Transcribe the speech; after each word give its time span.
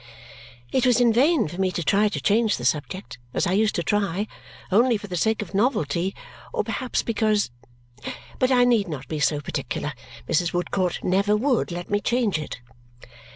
It 0.71 0.87
was 0.87 0.99
in 0.99 1.13
vain 1.13 1.47
for 1.47 1.61
me 1.61 1.71
to 1.73 1.83
try 1.83 2.09
to 2.09 2.19
change 2.19 2.57
the 2.57 2.65
subject, 2.65 3.19
as 3.35 3.45
I 3.45 3.51
used 3.51 3.75
to 3.75 3.83
try, 3.83 4.25
only 4.71 4.97
for 4.97 5.05
the 5.05 5.15
sake 5.15 5.43
of 5.43 5.53
novelty 5.53 6.15
or 6.51 6.63
perhaps 6.63 7.03
because 7.03 7.51
but 8.39 8.49
I 8.49 8.63
need 8.63 8.87
not 8.87 9.07
be 9.07 9.19
so 9.19 9.39
particular. 9.41 9.93
Mrs. 10.27 10.53
Woodcourt 10.53 11.03
never 11.03 11.37
would 11.37 11.71
let 11.71 11.91
me 11.91 12.01
change 12.01 12.39
it. 12.39 12.61